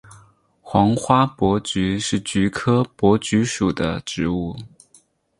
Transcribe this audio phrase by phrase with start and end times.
[0.63, 4.55] 黄花珀菊是菊科珀菊属的植物。